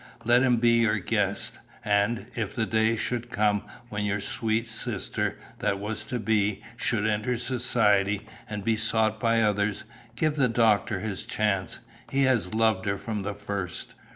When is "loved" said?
12.55-12.85